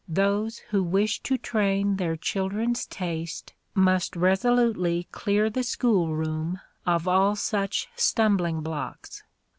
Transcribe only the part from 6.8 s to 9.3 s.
of all such stumbling blocks.